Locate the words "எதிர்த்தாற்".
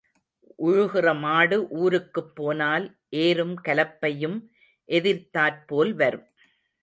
4.89-5.61